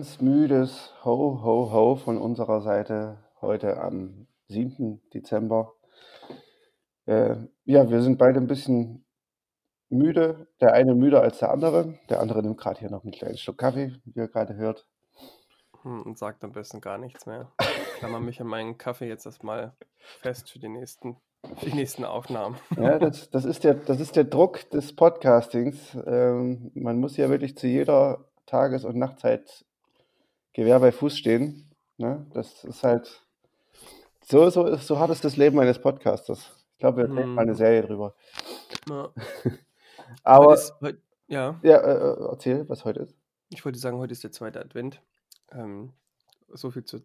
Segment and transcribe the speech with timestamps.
[0.00, 4.98] ganz müdes Ho, Ho, Ho von unserer Seite heute am 7.
[5.12, 5.74] Dezember.
[7.04, 9.04] Äh, ja, wir sind beide ein bisschen
[9.90, 10.48] müde.
[10.62, 11.98] Der eine müder als der andere.
[12.08, 14.86] Der andere nimmt gerade hier noch einen kleinen Schluck Kaffee, wie ihr gerade hört.
[15.82, 17.52] Hm, und sagt am besten gar nichts mehr.
[17.98, 21.18] Klammer mich an meinen Kaffee jetzt erstmal fest für die nächsten,
[21.58, 22.56] für die nächsten Aufnahmen.
[22.78, 25.94] Ja, das, das, ist der, das ist der Druck des Podcastings.
[26.06, 29.66] Ähm, man muss ja wirklich zu jeder Tages- und Nachtzeit
[30.60, 31.70] Gewehr bei Fuß stehen.
[31.96, 32.26] Ne?
[32.34, 33.24] Das ist halt
[34.22, 36.50] so, so, so hart ist das Leben eines Podcasters.
[36.74, 37.34] Ich glaube, wir drehen Hm.
[37.34, 38.14] mal eine Serie drüber.
[38.86, 39.08] Ja.
[40.22, 43.16] Aber Heute ist, heut, ja, ja, äh, erzähl, was heute ist.
[43.48, 45.00] ich wollte sagen, heute ist der zweite Advent.
[45.50, 45.94] Ähm,
[46.48, 47.00] so viel zur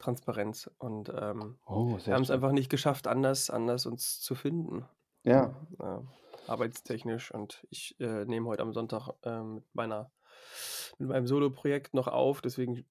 [0.00, 0.68] Transparenz.
[0.78, 4.84] Und ähm, Oh, wir haben es einfach nicht geschafft, anders, anders uns zu finden.
[5.22, 6.02] Ja, Ja,
[6.48, 7.30] arbeitstechnisch.
[7.32, 10.10] Und ich äh, nehme heute am Sonntag ähm, mit meiner
[10.98, 12.40] mit meinem Solo-Projekt noch auf.
[12.40, 12.86] Deswegen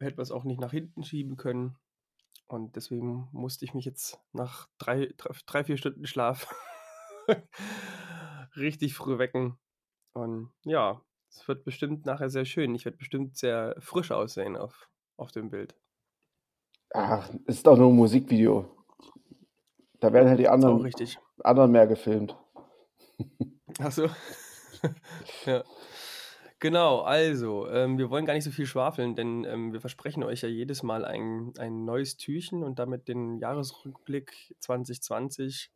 [0.00, 1.76] hätten wir es auch nicht nach hinten schieben können.
[2.48, 5.12] Und deswegen musste ich mich jetzt nach drei,
[5.46, 6.54] drei, vier Stunden Schlaf
[8.56, 9.58] richtig früh wecken.
[10.12, 12.74] Und ja, es wird bestimmt nachher sehr schön.
[12.74, 15.74] Ich werde bestimmt sehr frisch aussehen auf, auf dem Bild.
[16.92, 18.68] ach, ist doch nur ein Musikvideo.
[20.00, 21.18] Da werden halt die anderen, richtig.
[21.42, 22.36] anderen mehr gefilmt.
[23.78, 24.08] Achso.
[25.46, 25.64] ja.
[26.62, 30.42] Genau, also, ähm, wir wollen gar nicht so viel schwafeln, denn ähm, wir versprechen euch
[30.42, 35.72] ja jedes Mal ein, ein neues Türchen und damit den Jahresrückblick 2020.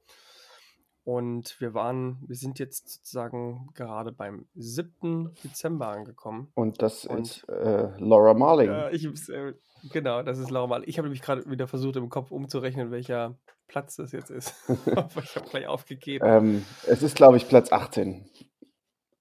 [1.02, 5.34] Und wir waren, wir sind jetzt sozusagen gerade beim 7.
[5.42, 6.52] Dezember angekommen.
[6.54, 8.68] Und das Und ist äh, Laura Marling.
[8.68, 9.54] ja, ich äh,
[9.90, 10.84] genau, das ist Laura Mal.
[10.86, 13.36] Ich habe nämlich gerade wieder versucht, im Kopf umzurechnen, welcher
[13.66, 14.54] Platz das jetzt ist.
[14.94, 16.24] Aber ich habe gleich aufgegeben.
[16.24, 18.30] Ähm, es ist, glaube ich, Platz 18.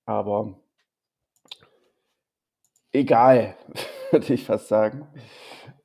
[0.05, 0.59] Aber
[2.95, 3.55] egal,
[4.11, 5.07] würde ich fast sagen.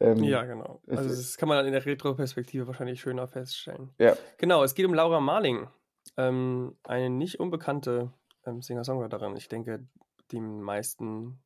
[0.01, 0.81] Ähm, Ja, genau.
[0.89, 3.91] Also das kann man dann in der Retroperspektive wahrscheinlich schöner feststellen.
[3.99, 5.69] ja, Genau, es geht um Laura Marling,
[6.17, 8.13] ähm, eine nicht unbekannte
[8.47, 9.37] ähm, Singer-Songwriterin.
[9.37, 9.87] Ich denke,
[10.31, 11.43] die meisten,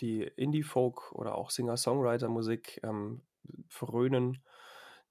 [0.00, 3.22] die Indie-Folk oder auch Singer-Songwriter-Musik ähm,
[3.68, 4.42] frönen,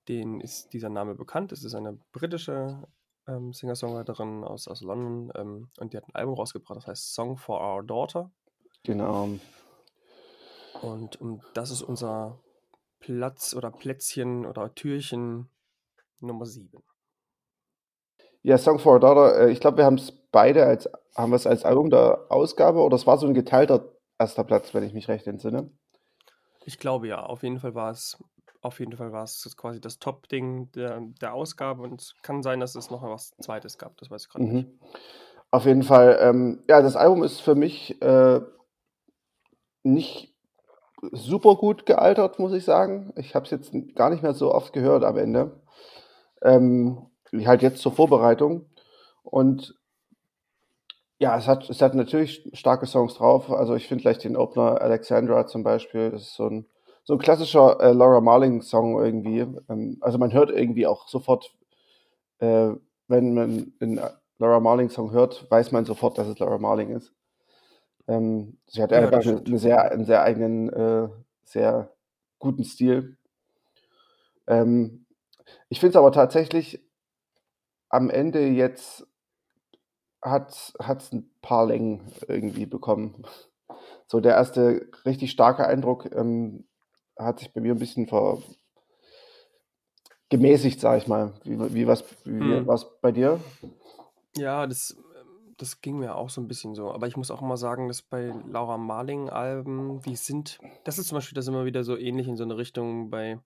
[0.08, 1.52] denen ist dieser Name bekannt.
[1.52, 2.84] Es ist eine britische
[3.28, 7.38] ähm, Singer-Songwriterin aus, aus London ähm, und die hat ein Album rausgebracht, das heißt Song
[7.38, 8.32] for Our Daughter.
[8.84, 9.30] genau.
[10.86, 12.40] Und um, das ist unser
[13.00, 15.50] Platz oder Plätzchen oder Türchen
[16.20, 16.70] Nummer 7.
[18.44, 21.38] Ja, Song for a Daughter, äh, ich glaube, wir haben es beide als, haben wir
[21.38, 24.94] es als Album der Ausgabe oder es war so ein geteilter erster Platz, wenn ich
[24.94, 25.72] mich recht entsinne.
[26.66, 28.24] Ich glaube ja, auf jeden Fall war es,
[28.62, 32.60] auf jeden Fall war es quasi das Top-Ding der, der Ausgabe und es kann sein,
[32.60, 34.68] dass es noch was Zweites gab, das weiß ich gerade nicht.
[34.68, 34.80] Mhm.
[35.50, 38.42] Auf jeden Fall, ähm, ja, das Album ist für mich äh,
[39.82, 40.35] nicht
[41.12, 43.14] super gut gealtert, muss ich sagen.
[43.16, 45.62] Ich habe es jetzt gar nicht mehr so oft gehört am Ende.
[46.42, 47.10] Ähm,
[47.46, 48.66] halt jetzt zur Vorbereitung.
[49.24, 49.76] Und
[51.20, 53.50] ja, es hat, es hat natürlich starke Songs drauf.
[53.52, 56.12] Also ich finde gleich den Opener Alexandra zum Beispiel.
[56.12, 56.66] Das ist so ein,
[57.04, 59.40] so ein klassischer äh, Laura Marling-Song irgendwie.
[59.70, 61.54] Ähm, also man hört irgendwie auch sofort,
[62.40, 62.72] äh,
[63.08, 64.02] wenn man einen
[64.38, 67.14] Laura Marling-Song hört, weiß man sofort, dass es Laura Marling ist.
[68.08, 71.10] Ähm, sie hat Ja, einfach eine, sehr, einen sehr eigenen, äh,
[71.44, 71.92] sehr
[72.40, 73.18] guten Stil.
[74.48, 75.06] Ähm,
[75.70, 76.82] ich finde es aber tatsächlich
[77.90, 79.08] am Ende jetzt
[80.22, 83.26] hat es ein paar Längen irgendwie bekommen.
[84.08, 86.68] So der erste richtig starke Eindruck ähm,
[87.18, 88.40] hat sich bei mir ein bisschen ver
[90.30, 91.34] gemäßigt, sage ich mal.
[91.44, 92.70] Wie, wie was wie Hm.
[93.02, 93.40] bei dir?
[94.38, 94.96] Ja, das,
[95.58, 96.92] das ging mir auch so ein bisschen so.
[96.92, 101.18] Aber ich muss auch immer sagen, dass bei Laura Marling-Alben, die sind, das ist zum
[101.18, 103.40] Beispiel das immer wieder so ähnlich in so eine Richtung bei,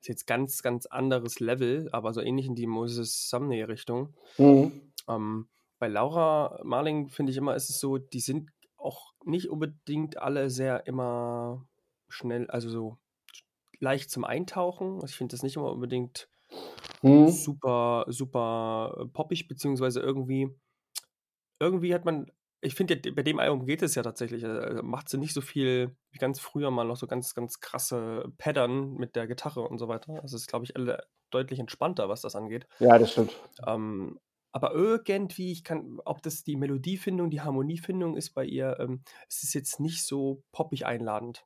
[0.00, 4.14] ist jetzt ganz, ganz anderes Level, aber so ähnlich in die Moses Sumney-Richtung.
[4.38, 4.92] Mhm.
[5.08, 5.48] Ähm,
[5.78, 10.50] bei Laura Marling finde ich immer, ist es so, die sind auch nicht unbedingt alle
[10.50, 11.66] sehr immer
[12.08, 12.98] schnell, also so
[13.78, 14.94] leicht zum Eintauchen.
[14.94, 16.28] Also ich finde das nicht immer unbedingt
[17.02, 17.28] Mhm.
[17.28, 20.48] super, super äh, poppig, beziehungsweise irgendwie,
[21.58, 22.30] irgendwie hat man,
[22.60, 25.40] ich finde, ja, bei dem Album geht es ja tatsächlich, äh, macht sie nicht so
[25.40, 29.78] viel wie ganz früher mal noch so ganz, ganz krasse Pattern mit der Gitarre und
[29.78, 30.14] so weiter.
[30.22, 32.66] Also es ist, glaube ich, alle deutlich entspannter, was das angeht.
[32.78, 33.32] Ja, das stimmt.
[33.66, 34.18] Ähm,
[34.52, 39.42] aber irgendwie, ich kann, ob das die Melodiefindung, die Harmoniefindung ist bei ihr, ähm, es
[39.42, 41.44] ist jetzt nicht so poppig einladend.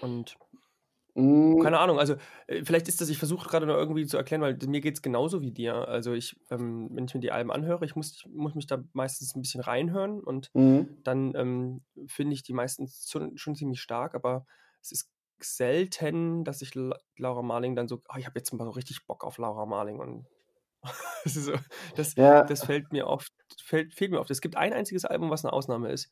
[0.00, 0.36] Und.
[1.58, 2.14] Keine Ahnung, also,
[2.46, 5.42] äh, vielleicht ist das ich versuche gerade noch irgendwie zu erklären, weil mir geht's genauso
[5.42, 5.86] wie dir.
[5.88, 9.34] Also, ich, ähm wenn ich mir die Alben anhöre, ich muss muss mich da meistens
[9.36, 11.02] ein bisschen reinhören und Mhm.
[11.04, 14.46] dann, ähm, finde ich die meistens schon schon ziemlich stark, aber
[14.80, 15.12] es ist
[15.42, 19.06] selten, dass ich La Laura Marling dann so: „Ah, ich habe jetzt mal so richtig
[19.06, 20.26] Bock auf Laura Marling“ und
[21.24, 21.54] das so
[21.96, 22.46] das Ja.
[22.46, 23.32] das fällt mir oft
[23.62, 24.30] fällt fehlt mir oft.
[24.30, 26.10] Es gibt ein einziges Album, was eine Ausnahme ist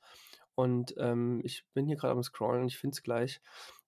[0.60, 3.40] und, ähm, ich bin hier gerade am Scrollen und ich finde es gleich.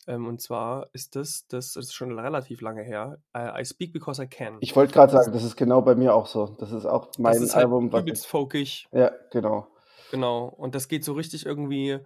[0.07, 4.21] Ähm, und zwar ist das das ist schon relativ lange her, äh, „I Speak Because
[4.23, 4.57] I Can“.
[4.61, 6.47] Ich wollte gerade Das sagen, das ist genau bei mir auch so.
[6.59, 8.89] Das ist auch das mein ist halt Album, was übelst folkig.
[8.93, 9.69] ja, genau.
[10.11, 10.47] Genau.
[10.47, 11.99] Und das geht so richtig irgendwie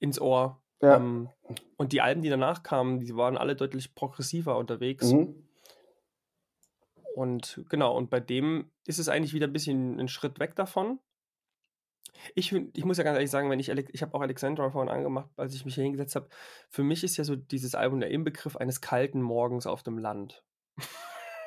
[0.00, 0.60] ins Ohr.
[0.82, 0.96] Ja.
[0.96, 1.28] Ähm,
[1.76, 5.12] und die Alben, die danach kamen, die waren alle deutlich progressiver unterwegs.
[5.12, 5.46] Mhm.
[7.14, 10.98] Und genau, und bei dem ist es eigentlich wieder ein bisschen ein Schritt weg davon.
[12.34, 15.30] Ich ich muss ja ganz ehrlich sagen, wenn ich ich habe auch Alexandra vorhin angemacht,
[15.36, 16.28] als ich mich hier hingesetzt habe.
[16.70, 20.42] Für mich ist ja so dieses Album der Inbegriff eines kalten Morgens auf dem Land.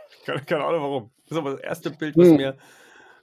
[0.25, 1.11] Keine keine Ahnung warum.
[1.25, 2.37] Das ist aber das erste Bild, was Mhm.
[2.37, 2.57] mir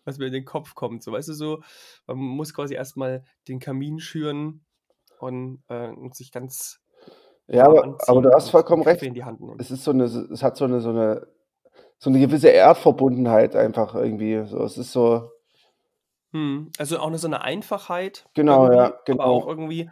[0.05, 1.03] was mir in den Kopf kommt.
[1.03, 1.63] So, weißt du, so,
[2.07, 4.65] man muss quasi erst mal den Kamin schüren
[5.19, 6.81] und, äh und sich ganz
[7.49, 9.09] Ja, aber aber du hast vollkommen recht.
[9.09, 9.65] in die Hand nehmen.
[9.65, 11.27] Es ist so 'ne es hat so 'ne so 'ne
[11.99, 14.45] so 'ne gewisse Erdverbundenheit einfach irgendwie.
[14.47, 15.31] So, es ist so
[16.35, 16.71] Mhm.
[16.79, 19.47] Also, auch 'ne so 'ne Einfachheit Genau, ja, aber auch genau.
[19.47, 19.91] irgendwie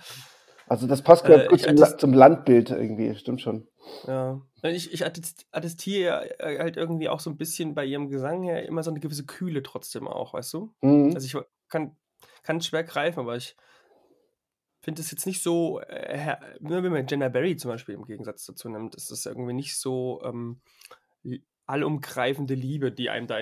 [0.69, 3.69] Also, das passt ganz äh, gut zum zum Landbild irgendwie, stimmt schon.
[4.07, 4.41] Ja.
[4.63, 8.65] Ich ich attest attestiere äh, halt irgendwie auch so 'n bisschen bei ihrem Gesang her
[8.67, 10.75] immer so 'ne gewisse Kühle trotzdem auch, weißt du?
[10.83, 11.15] Mhm.
[11.15, 11.97] Also, ich kann
[12.43, 13.55] kann's schwer greifen, aber ich
[14.85, 18.69] finde es jetzt nicht so, äh, wenn man Jenna Berry zum Beispiel im Gegensatz dazu
[18.69, 20.61] nimmt, ist das irgendwie nicht so, ähm,
[21.69, 23.39] allumgreifende Liebe, die einem da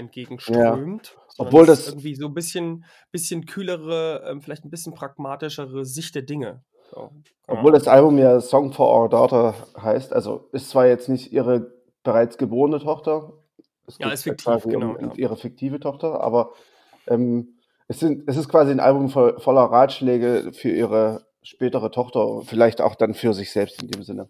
[0.49, 0.79] Ja.
[0.79, 5.85] entgegenströmt, sondern Obwohl das irgendwie so 'n bisschen bisschen kühlere, ähm, vielleicht 'n bisschen pragmatischere
[5.87, 6.65] Sicht der Dinge.
[6.85, 7.13] So,
[7.49, 10.13] obwohl das Album ja „Song for Our Daughter“ heißt.
[10.13, 13.33] Also, ist zwar jetzt nicht ihre bereits geborene Tochter.
[13.87, 15.17] Es Ja, ist ja fiktiv, genau, um ja.
[15.17, 16.53] ihre fiktive Tochter, aber,
[17.07, 17.59] ähm,
[17.89, 22.81] es sind es ist quasi 'n Album voll voller Ratschläge für ihre spätere Tochter, vielleicht
[22.81, 24.29] auch dann für sich selbst in dem Sinne.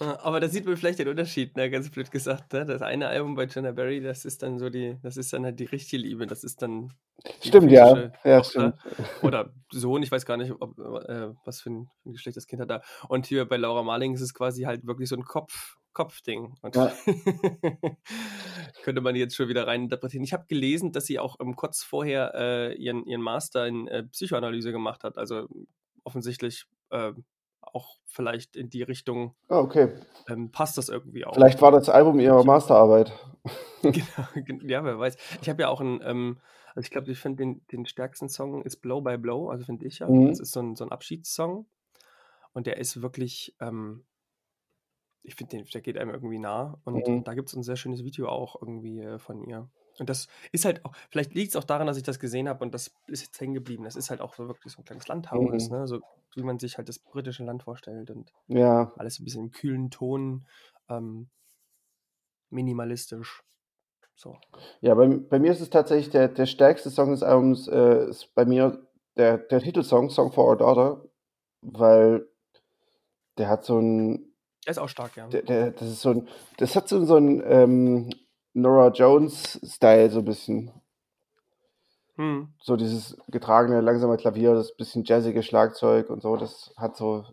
[0.00, 2.64] Ja, aber da sieht man vielleicht den Unterschied, ne, ganz blöd gesagt, ne?
[2.64, 5.60] Das eine Album bei Jenna Berry, das ist dann so die das ist dann halt
[5.60, 6.26] die richtige Liebe.
[6.26, 6.92] Das ist dann
[7.40, 8.02] Stimmt, ja.
[8.24, 8.74] Ja, stimmt.
[9.20, 12.46] oder Sohn, ich weiß gar nicht, ob äh, was für 'n für 'n Geschlecht das
[12.46, 12.82] Kind hat da.
[13.08, 16.54] Und hier bei Laura Marling ist es quasi halt wirklich so 'n Kopf Kopfding.
[16.62, 17.02] Und Ja.
[18.80, 20.24] könnte man jetzt schon wieder reininterpretieren.
[20.24, 24.02] Ich habe gelesen, dass sie auch, ähm, kurz vorher, äh, ihren ihren Master in, äh,
[24.04, 25.18] Psychoanalyse gemacht hat.
[25.18, 25.48] Also,
[26.04, 27.24] offensichtlich, ähm,
[27.74, 29.88] auch vielleicht in die Richtung, Ah, okay.
[30.28, 31.46] ähm, passt das irgendwie auch.
[31.46, 33.12] Vielleicht war das Album ihrer Masterarbeit.
[33.92, 35.16] Genau, gen ja, wer weiß.
[35.40, 36.40] Ich habe ja auch 'n, ähm
[36.74, 39.86] also, ich glaube, ich finde den den stärksten Song ist „Blow by Blow“, also, finde
[39.86, 40.16] ich ja.
[40.26, 40.40] Das Mhm.
[40.40, 41.66] ist so 'n so 'n Abschiedssong
[42.54, 44.04] und der ist wirklich, ähm
[45.24, 47.24] ich finde der geht einem irgendwie nah und Mhm.
[47.24, 49.70] da gibt's 'n sehr schönes Video auch irgendwie, äh, von ihr.
[49.98, 52.72] Und das ist halt auch vielleicht liegt's auch daran, dass ich das gesehen habe und
[52.74, 53.84] das ist jetzt hängen geblieben.
[53.84, 55.70] Das ist halt auch so wirklich so 'n kleines Landhaus, Mhm.
[55.70, 56.00] ne, so
[56.34, 58.92] wie man sich halt das britische Land vorstellt und Ja.
[58.96, 60.46] alles so 'n bisschen im kühlen Ton,
[60.88, 61.30] ähm
[62.52, 63.42] minimalistisch.
[64.14, 64.42] So.
[64.84, 68.34] Ja, bei bei mir ist es tatsächlich der der stärkste Song des Albums, äh, ist
[68.34, 68.84] bei mir
[69.16, 71.04] der der Titelsong „Song for Our Daughter“,
[71.62, 72.26] weil
[73.38, 74.32] der hat so 'n
[74.66, 75.32] Der ist auch stark, ja.
[75.32, 76.28] der der das ist so 'n
[76.58, 78.10] das hat so so 'n, ähm,
[78.54, 80.70] Norah Jones-Style so 'n bisschen.
[82.18, 82.52] Mhm.
[82.60, 87.24] So dieses getragene, langsame Klavier, das bisschen jazzige Schlagzeug und so, das hat so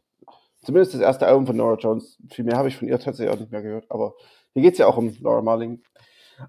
[0.64, 2.18] zumindest das erste Album von Norah Jones.
[2.32, 4.16] Viel mehr habe ich von ihr tatsächlich auch nicht mehr gehört, aber
[4.54, 5.82] hier geht's ja auch um Laura Marling.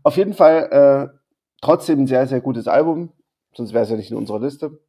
[0.04, 1.18] Auf jeden Fall, äh,
[1.62, 3.12] trotzdem 'n sehr, sehr gutes Album,
[3.54, 4.80] sonst wär's ja nicht in unserer Liste.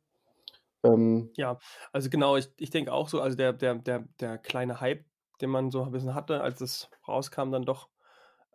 [0.84, 1.60] Ähm Ja,
[1.94, 5.06] also, genau, ich ich denke auch so, also, der der der der kleine Hype,
[5.40, 7.88] den man so 'n bisschen hatte, als es rauskam dann doch,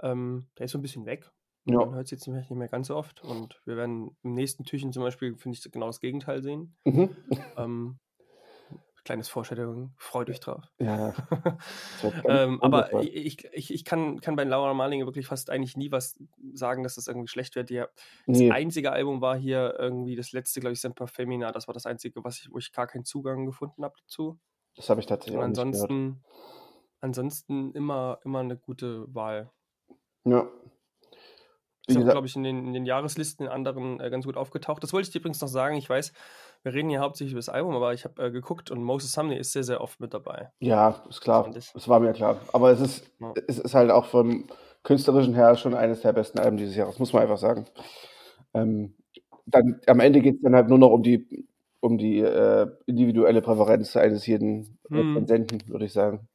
[0.03, 1.31] ähm, der ist so 'n bisschen weg.
[1.67, 1.89] Ja.
[1.89, 4.93] Man hört's jetzt vielleicht nicht mehr ganz so oft und wir werden im nächsten Türchen
[4.93, 6.77] zum Beispiel, finde ich, genau das Gegenteil sehen.
[6.87, 7.27] Mhm.
[7.57, 8.01] Ähm,
[9.05, 10.65] kleines Foreshadowing, freut euch drauf.
[10.81, 11.13] Ja.
[12.29, 16.19] Ähm, aber ich ich ich kann kann bei Laura Marling wirklich fast eigentlich nie was
[16.55, 17.71] sagen, dass das irgendwie schlecht wird.
[17.71, 17.89] Ja,
[18.33, 18.51] das Ne.
[18.51, 21.53] einzige Album war hier irgendwie das letzte, glaube ich, „Semper Femina“.
[21.53, 24.41] Das war das Einzige, was ich wo ich gar keinen Zugang gefunden habe dazu.
[24.77, 25.93] Das habe ich tatsächlich Und auch nicht gehört.
[25.93, 26.25] ansonsten
[27.01, 29.53] ansonsten immer immer 'ne gute Wahl.
[30.27, 30.47] Ja.
[31.89, 34.83] Ist auch, glaube ich, in den in den Jahreslisten in anderen, äh, ganz gut aufgetaucht.
[34.83, 35.77] Das wollte ich dir übrigens noch sagen.
[35.77, 36.13] Ich weiß,
[36.65, 39.37] wir reden hier hauptsächlich über das Album, aber ich habe, äh, geguckt und Moses Sumney
[39.37, 40.51] ist sehr, sehr oft mit dabei.
[40.59, 41.49] Ja, ist klar.
[41.53, 42.41] Das war mir klar.
[42.53, 43.33] Aber es ist Ja.
[43.47, 44.47] es ist halt auch vom
[44.83, 47.67] Künstlerischen her schon eines der besten Alben dieses Jahres, muss man einfach sagen.
[48.53, 48.97] Ähm,
[49.47, 51.47] dann am Ende geht's dann halt nur noch um die
[51.81, 54.97] um die, äh, individuelle Präferenz eines jeden Mhm.
[55.19, 56.27] Rezensenten, würde ich sagen.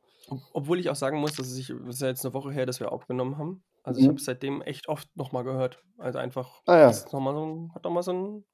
[0.53, 2.93] obwohl ich auch sagen muss, dass es ist ja jetzt eine Woche her, dass wir
[2.93, 3.63] aufgenommen haben.
[3.83, 4.09] Also ich Mhm.
[4.09, 5.83] habe es seitdem echt oft nochmal gehört.
[5.97, 6.91] Also einfach, Ah ja.
[7.11, 8.45] noch mal so ein, hat nochmal so ein,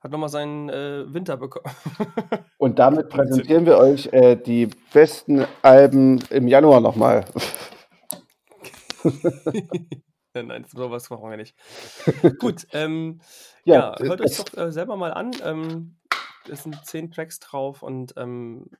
[0.00, 1.74] hat nochmal seinen äh, Winter bekommen.
[2.58, 7.24] Und damit präsentieren wir euch äh, die besten Alben im Januar nochmal.
[10.34, 11.56] Nein, nein, sowas machen wir nicht.
[12.38, 13.20] Gut, ähm,
[13.64, 15.30] Ja, ja, hört euch doch äh, selber mal an.
[15.42, 15.96] Ähm,
[16.48, 18.70] es sind zehn Tracks drauf und ähm,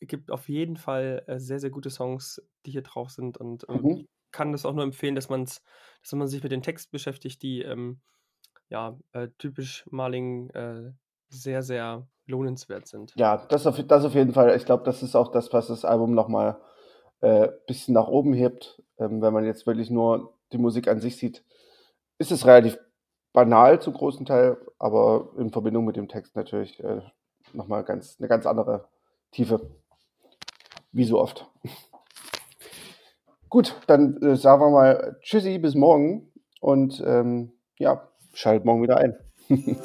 [0.00, 3.38] gibt auf jeden Fall äh, sehr, sehr gute Songs, die hier drauf sind.
[3.38, 4.08] Und ähm, mhm.
[4.32, 5.62] Kann das auch nur empfehlen, dass, man's,
[6.02, 8.00] dass man sich mit den Texten beschäftigt, die ähm,
[8.68, 10.92] ja äh, typisch Marling äh,
[11.28, 13.12] sehr, sehr lohnenswert sind.
[13.16, 14.56] Ja, das auf, das auf jeden Fall.
[14.56, 16.60] Ich glaube, das ist auch das, was das Album nochmal
[17.20, 18.82] ein äh, bisschen nach oben hebt.
[18.98, 21.44] Ähm, wenn man jetzt wirklich nur die Musik an sich sieht,
[22.18, 22.78] ist es relativ
[23.32, 27.00] banal zum großen Teil, aber in Verbindung mit dem Text natürlich äh,
[27.52, 28.88] nochmal ganz, eine ganz andere
[29.30, 29.70] Tiefe.
[30.92, 31.50] Wie so oft.
[33.52, 36.32] Gut, dann äh, sagen wir mal Tschüssi, bis morgen
[36.62, 39.14] und ähm, ja, schaltet morgen wieder ein.